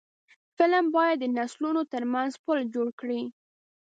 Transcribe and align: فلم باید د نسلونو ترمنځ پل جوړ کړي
فلم 0.57 0.85
باید 0.95 1.17
د 1.21 1.25
نسلونو 1.37 1.81
ترمنځ 1.93 2.31
پل 2.45 2.59
جوړ 2.73 2.87
کړي 2.99 3.21